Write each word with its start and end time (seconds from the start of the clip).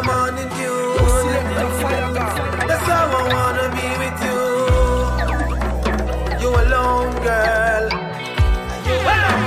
the 0.00 0.06
morning 0.12 0.48
dew. 0.56 0.80
That's 2.68 2.86
how 2.86 3.06
I 3.06 3.22
wanna 3.34 3.66
be 3.76 3.86
with 4.02 4.18
you. 4.26 4.40
You 6.42 6.50
alone, 6.62 7.12
girl. 7.26 7.84
You 8.86 8.96
alone. 9.14 9.44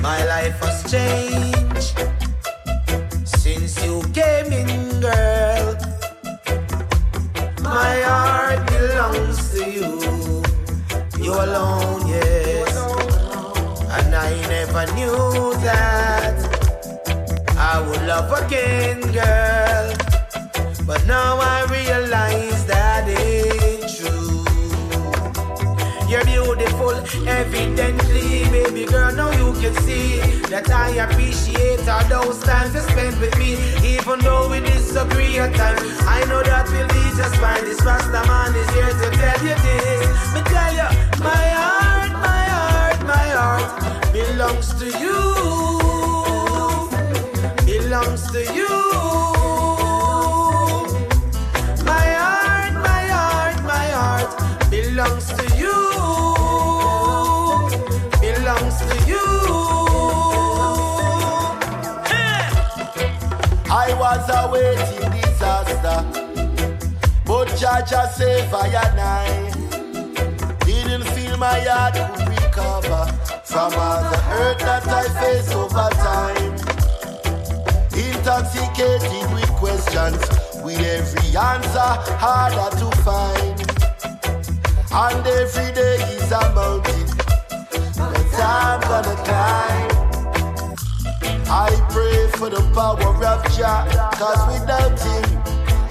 My 0.00 0.20
life 0.24 0.58
has 0.64 0.78
changed 0.90 1.96
since 3.24 3.72
you 3.84 3.94
came 4.18 4.52
in, 4.52 5.00
girl. 5.00 5.76
My 7.62 7.94
heart 8.08 8.60
belongs 8.72 9.38
to 9.52 9.62
you. 9.76 9.90
You 11.24 11.32
alone, 11.32 12.02
yes. 12.06 12.72
And 13.96 14.14
I 14.14 14.30
never 14.48 14.84
knew 14.94 15.54
that 15.64 16.01
love 18.12 18.44
again, 18.44 19.00
girl. 19.18 19.86
But 20.86 21.00
now 21.06 21.38
I 21.54 21.58
realize 21.78 22.60
that 22.66 23.04
it's 23.08 23.96
true. 23.98 24.44
You're 26.10 26.26
beautiful, 26.34 26.94
evidently, 27.26 28.44
baby 28.56 28.84
girl. 28.84 29.12
Now 29.20 29.30
you 29.40 29.48
can 29.62 29.74
see 29.86 30.20
that 30.52 30.68
I 30.70 30.88
appreciate 31.04 31.88
all 31.88 32.04
those 32.16 32.38
times 32.50 32.74
you 32.74 32.82
spent 32.92 33.16
with 33.18 33.34
me, 33.38 33.50
even 33.94 34.18
though 34.26 34.50
we 34.50 34.60
disagree 34.60 35.38
at 35.38 35.54
times. 35.54 35.80
I 36.16 36.18
know 36.28 36.42
that 36.42 36.66
we'll 36.72 36.92
be 36.98 37.04
just 37.16 37.36
fine. 37.42 37.64
This 37.64 37.80
Rasta 37.88 38.22
man 38.28 38.52
is 38.62 38.68
here 38.76 38.94
to 39.02 39.08
tell 39.20 39.40
you 39.48 39.56
this. 39.66 40.16
Me 40.34 40.40
tell 40.52 40.72
you, 40.80 40.88
my 41.28 41.44
heart, 41.60 42.12
my 42.28 42.44
heart, 42.56 43.00
my 43.14 43.26
heart 43.40 44.12
belongs 44.12 44.68
to 44.80 44.86
you. 45.00 45.41
Jah 67.62 67.80
Jah 67.88 68.08
saved 68.08 68.52
I 68.52 68.66
and 68.66 69.00
I. 69.00 69.50
Didn't 70.64 71.04
feel 71.14 71.36
my 71.36 71.60
heart 71.60 71.94
could 71.94 72.28
recover 72.28 73.06
from 73.44 73.72
all 73.74 74.02
the 74.10 74.18
hurt 74.18 74.58
that 74.58 74.88
I 74.88 75.04
faced 75.20 75.54
over 75.54 75.88
time. 75.90 76.51
Intoxicated 78.22 79.34
with 79.34 79.50
questions, 79.58 80.22
with 80.62 80.78
every 80.78 81.36
answer 81.36 81.92
harder 82.22 82.70
to 82.78 82.86
find. 83.02 83.58
And 84.92 85.26
every 85.26 85.72
day 85.74 85.96
is 86.14 86.30
a 86.30 86.54
mountain 86.54 87.08
that 87.98 88.38
I'm 88.38 88.80
gonna 88.82 89.16
climb. 89.26 89.90
I 91.50 91.74
pray 91.90 92.30
for 92.38 92.48
the 92.48 92.62
power 92.72 93.26
of 93.26 93.42
Jah, 93.56 93.90
cause 94.14 94.46
without 94.46 95.00
him, 95.02 95.26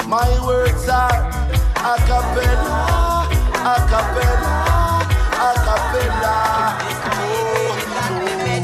my 0.08 0.32
words 0.48 0.88
are 0.88 1.28
a 1.76 1.98
cappella, 2.08 3.28
a 3.60 3.76
cappella, 3.92 4.56
a 5.36 5.52
cappella. 5.68 6.36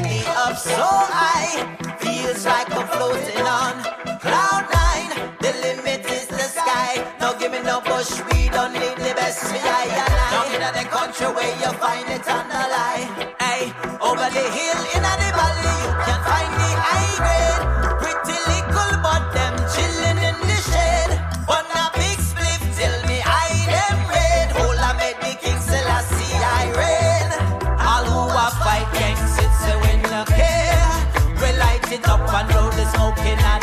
me 0.04 0.24
up 0.26 0.56
so 0.56 0.72
high. 0.80 1.87
Like 2.46 2.72
I'm 2.72 2.88
floating 2.88 3.42
on 3.42 3.82
cloud 4.20 4.68
nine. 4.72 5.38
The 5.42 5.54
limit 5.64 6.06
is 6.12 6.28
the 6.28 6.38
sky. 6.38 7.04
Now 7.20 7.34
give 7.34 7.52
me 7.52 7.62
no 7.64 7.82
bush, 7.82 8.12
we 8.32 8.48
don't 8.50 8.74
need 8.74 8.96
the 8.98 9.14
best. 9.16 9.52
Me 9.52 9.60
I 9.60 9.86
and 9.86 10.14
I. 10.14 10.32
Now 10.32 10.68
in 10.68 10.84
the 10.84 10.90
country 10.90 11.28
where 11.28 11.56
you 11.58 11.72
find 11.80 12.08
it 12.10 12.30
on 12.30 12.48
the 12.48 12.64
line. 12.78 13.37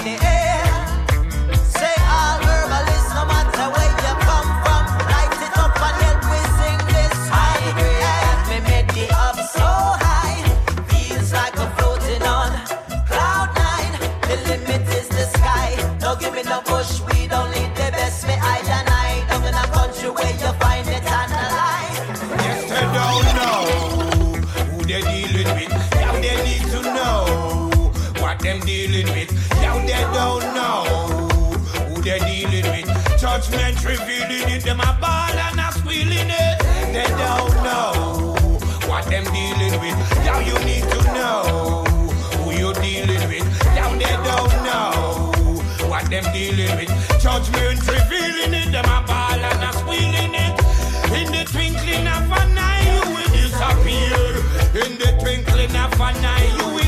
Smoke 0.04 0.22
eh? 0.22 0.33
Judgment 33.44 33.84
revealing 33.84 34.48
it. 34.56 34.64
Them 34.64 34.80
a 34.80 34.96
ball 34.98 35.36
and 35.36 35.60
a 35.60 35.70
squealing 35.72 36.30
it. 36.30 36.58
They 36.94 37.04
don't 37.20 37.54
know 37.62 38.36
what 38.88 39.04
them 39.04 39.24
dealing 39.24 39.78
with. 39.80 39.96
Now 40.24 40.38
you 40.40 40.58
need 40.64 40.84
to 40.84 41.02
know 41.12 41.84
who 42.40 42.52
you're 42.52 42.72
dealing 42.72 43.28
with. 43.28 43.44
Now 43.74 43.92
they 43.92 44.16
don't 44.24 44.54
know 44.64 45.52
what 45.88 46.08
them 46.08 46.24
dealing 46.32 46.74
with. 46.76 47.20
Judgment 47.20 47.80
revealing 47.86 48.54
it. 48.54 48.72
Them 48.72 48.86
a 48.86 49.04
ball 49.06 49.36
and 49.36 49.62
a 49.62 49.72
squealing 49.76 50.34
it. 50.34 50.54
In 51.12 51.30
the 51.30 51.44
twinkling 51.44 52.06
of 52.08 52.32
an 52.32 52.56
eye, 52.56 52.80
you 52.88 53.00
will 53.12 53.28
disappear. 53.28 54.40
In 54.84 54.96
the 54.96 55.10
twinkling 55.20 55.76
of 55.76 55.92
an 56.00 56.24
eye, 56.24 56.48
you 56.56 56.66
will 56.76 56.83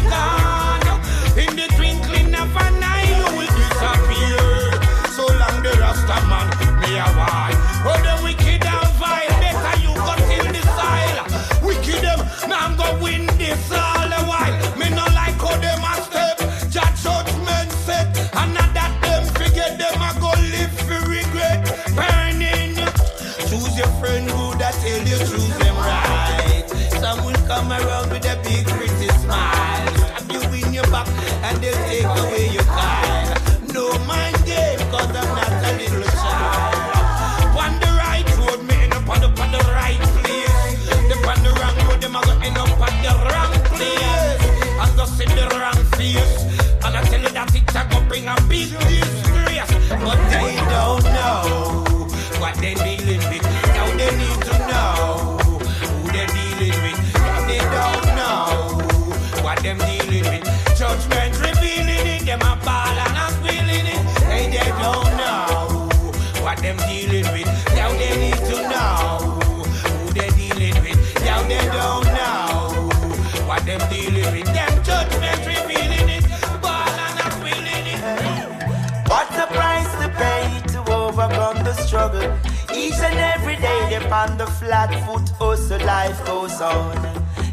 on 84.12 84.36
the 84.38 84.46
flat 84.46 84.90
foot, 85.04 85.30
oh 85.40 85.54
so 85.54 85.76
life 85.78 86.24
goes 86.24 86.60
on. 86.60 86.94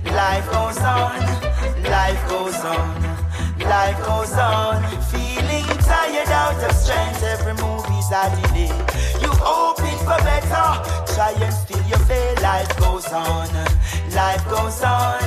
Life 0.06 0.46
goes 0.52 0.78
on, 0.80 1.20
life 1.84 2.30
goes 2.30 2.60
on. 2.64 3.04
life 3.60 3.98
goes 4.06 4.34
on. 4.34 4.82
Feeling 5.12 5.66
tired 5.82 6.30
out 6.30 6.62
of 6.64 6.76
strength, 6.76 7.24
every 7.24 7.54
move 7.64 7.86
is 7.98 8.10
a 8.12 8.24
delay. 8.36 8.72
You 9.22 9.32
hoping 9.42 9.98
for 10.06 10.20
better, 10.28 10.70
try 11.14 11.34
and 11.42 11.54
still 11.54 11.84
you 11.88 11.98
fail. 12.06 12.36
Life 12.42 12.78
goes 12.80 13.08
on, 13.12 13.48
life 14.14 14.44
goes 14.50 14.82
on, 14.84 15.22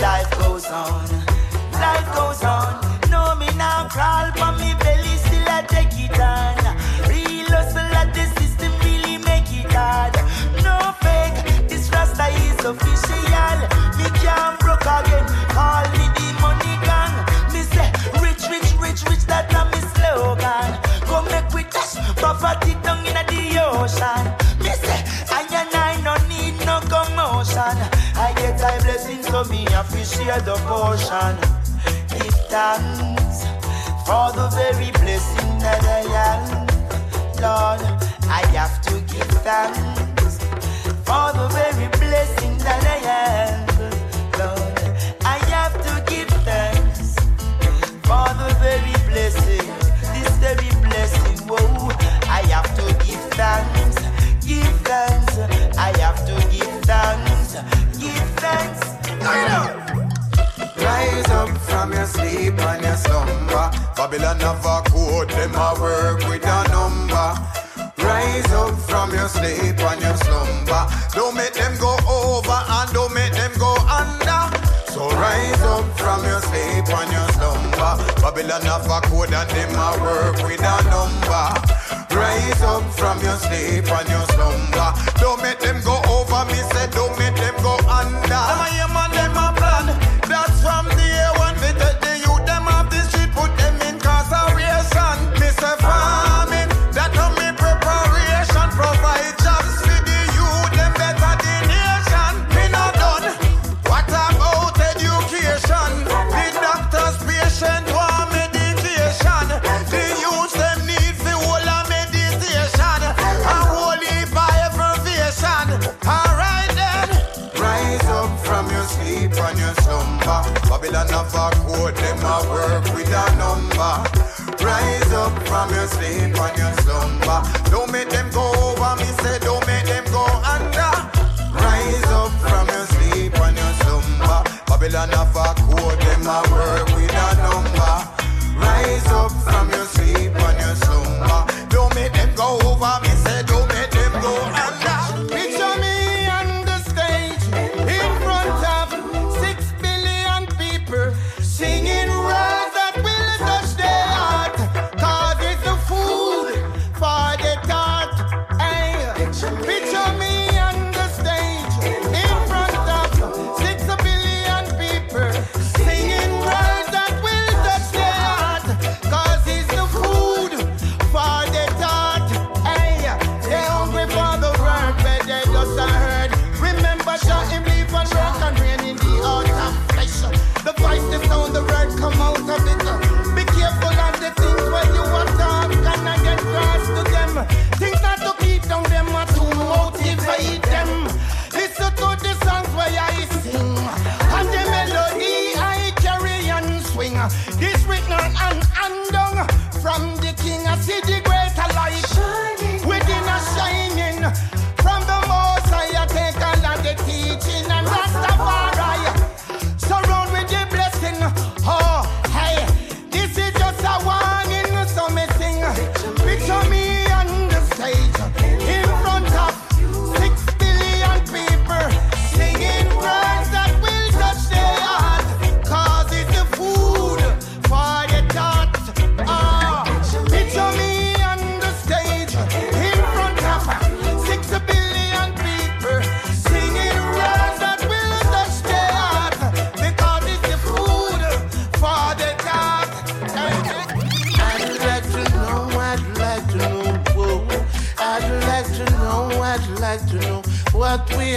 life 0.00 0.30
goes 0.38 0.66
on, 0.66 1.08
life 1.72 2.08
goes 2.14 2.42
on. 2.44 2.72
No 3.10 3.34
me 3.36 3.46
now 3.56 3.88
crawl, 3.88 4.30
but 4.36 4.58
me 4.58 4.72
belly 4.80 5.16
still 5.24 5.48
I 5.48 5.62
take 5.68 5.92
it 5.98 6.20
on. 6.20 6.63
Official. 12.64 13.58
Me 13.98 14.06
can't 14.20 14.58
broke 14.60 14.88
again, 14.88 15.26
call 15.52 15.84
me 15.92 16.04
the 16.16 16.28
money 16.40 16.76
gang. 16.88 17.14
Rich, 18.22 18.48
rich, 18.48 18.70
rich, 18.80 19.00
rich, 19.10 19.24
me 19.72 19.80
slogan. 19.94 20.72
Make 21.30 21.52
we 21.52 21.64
ocean. 23.58 24.24
I 25.30 25.44
and 25.60 25.74
I 25.74 26.00
no 26.06 26.14
need 26.28 26.56
no 26.64 26.80
commotion. 26.88 27.76
I 28.16 28.32
get 28.36 28.58
blessings, 28.82 29.26
so 29.26 29.44
me 29.44 29.64
the 30.44 30.56
portion. 30.64 31.36
Give 32.08 32.34
thanks 32.48 33.44
for 34.06 34.32
the 34.32 34.48
very 34.56 34.90
blessing 35.02 35.58
that 35.60 35.84
I 35.84 36.02
am. 36.32 36.66
Lord, 37.44 37.80
I 38.28 38.40
have 38.56 38.80
to 38.82 38.94
give 39.12 39.28
thanks 39.44 40.38
for 41.04 41.32
the 41.36 41.48
very 41.52 41.88
blessing 41.98 42.53
that 42.64 42.84
I 42.84 42.98
am. 43.22 43.66
Lord, 44.38 44.80
I 45.24 45.38
have 45.54 45.74
to 45.86 45.92
give 46.10 46.28
thanks 46.48 47.14
for 48.08 48.26
the 48.40 48.50
very 48.60 48.96
blessing, 49.10 49.68
this 50.14 50.30
very 50.44 50.70
blessing. 50.88 51.38
Whoa, 51.48 51.90
I 52.28 52.42
have 52.54 52.70
to 52.76 52.86
give 53.06 53.24
thanks, 53.38 53.96
give 54.46 54.76
thanks. 54.80 55.38
I 55.78 55.92
have 55.98 56.20
to 56.26 56.34
give 56.50 56.74
thanks, 56.84 57.54
give 57.98 58.28
thanks. 58.42 58.80
Rise 60.82 61.30
up 61.30 61.50
from 61.68 61.92
your 61.92 62.06
sleep 62.06 62.58
and 62.58 62.82
your 62.82 62.96
slumber. 62.96 63.70
Babylon 63.96 64.40
have 64.40 64.64
a 64.64 64.82
code, 64.90 65.30
them 65.30 65.54
a 65.54 65.74
work 65.80 66.18
with 66.28 66.44
a 66.44 66.68
number. 66.68 67.34
Rise 67.98 68.52
up 68.52 68.74
from 68.80 69.12
your 69.12 69.28
sleep 69.28 69.78
and 69.80 70.00
your 70.02 70.16
slumber. 70.16 70.86
Don't 71.12 71.34
make 71.34 71.54
them 71.54 71.74
go 71.78 71.96
over 72.44 72.62
and 72.68 72.92
don't 72.92 73.14
make 73.14 73.32
them 73.32 73.52
go 73.58 73.74
under. 73.88 74.42
So 74.92 75.08
rise 75.16 75.62
up 75.62 75.84
from 75.98 76.24
your 76.24 76.40
sleep 76.40 76.86
and 76.88 77.10
your 77.12 77.28
slumber. 77.34 77.92
Babylon 78.20 78.62
have 78.62 78.86
a 78.86 79.00
code 79.08 79.32
and 79.32 79.50
them 79.50 79.74
a 79.74 79.90
work 80.00 80.36
with 80.44 80.60
a 80.60 80.76
number. 80.92 81.46
Rise 82.14 82.62
up 82.62 82.84
from 82.94 83.20
your 83.22 83.36
sleep 83.36 83.90
and 83.90 84.08
your 84.08 84.26
slumber. 84.36 84.92
Don't 85.18 85.33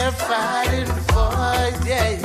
are 0.07 0.11
fighting 0.11 0.85
for, 1.11 1.85
yeah. 1.85 2.15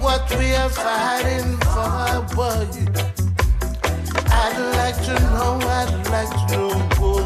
What 0.00 0.28
we 0.38 0.54
are 0.56 0.68
fighting 0.68 1.56
for, 1.58 2.34
boy. 2.34 2.66
I'd 4.42 4.58
like 4.80 4.98
to 5.06 5.14
know, 5.30 5.58
I'd 5.62 5.92
like 6.10 6.34
to 6.48 6.56
know, 6.56 6.70
whoa. 6.98 7.22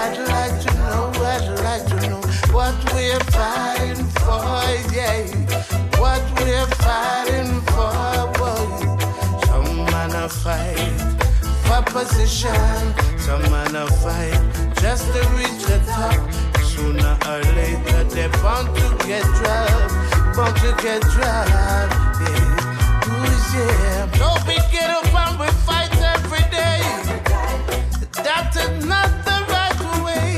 I'd 0.00 0.18
like 0.34 0.56
to 0.64 0.70
know, 0.80 1.10
I'd 1.32 1.48
like 1.64 1.86
to 1.88 2.08
know 2.08 2.20
what 2.52 2.76
we're 2.92 3.24
fighting 3.32 4.04
for, 4.20 4.44
yeah. 4.92 5.24
What 6.02 6.22
we're 6.40 6.70
fighting 6.84 7.52
for, 7.72 8.28
boy. 8.36 8.66
Some 9.46 9.76
man 9.86 10.12
a 10.22 10.28
fight 10.28 10.76
for 11.64 11.82
position, 11.92 12.94
some 13.18 13.42
man 13.50 13.74
a 13.74 13.86
fight 13.86 14.40
just 14.82 15.06
to 15.14 15.20
reach 15.38 15.64
the 15.64 15.82
top 15.86 16.57
sooner 16.78 17.18
or 17.26 17.42
later 17.58 18.04
they're 18.14 18.28
bound 18.42 18.68
to 18.76 18.88
get 19.06 19.24
dropped, 19.38 20.36
bound 20.36 20.56
to 20.62 20.70
get 20.84 21.02
dropped. 21.14 21.92
Yeah. 22.22 23.10
Ooh, 23.10 23.36
yeah. 23.54 24.06
Don't 24.20 24.42
be 24.46 24.56
get 24.74 24.90
up 24.98 25.12
and 25.22 25.34
we 25.40 25.48
fight 25.66 25.94
every 26.14 26.44
day. 26.58 26.82
That 28.26 28.54
is 28.62 28.86
not 28.92 29.10
the 29.28 29.38
right 29.54 29.80
way. 30.06 30.30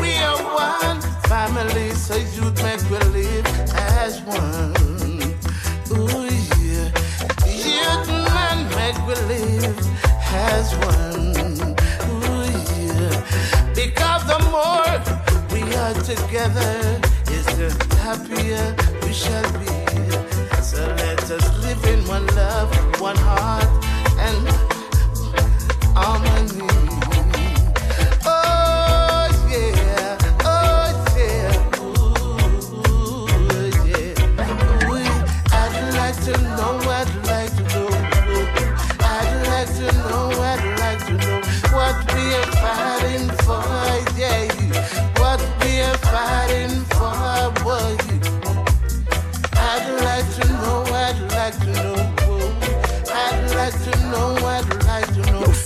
We 0.00 0.12
are 0.28 0.40
one 0.70 1.00
family, 1.28 1.90
so 1.90 2.14
you'd 2.34 2.56
make 2.62 2.82
we 2.90 3.13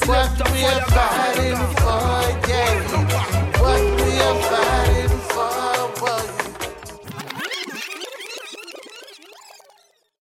Like 0.09 0.39
to 0.39 0.45
know, 0.45 1.38